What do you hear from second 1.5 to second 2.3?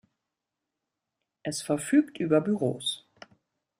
verfügt